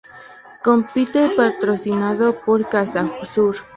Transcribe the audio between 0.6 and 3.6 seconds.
Compite patrocinado por Cajasur.